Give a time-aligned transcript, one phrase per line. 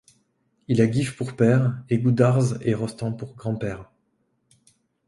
[0.67, 3.91] Il a Guiv pour père et Goudarz et Rostam pour grands-pères.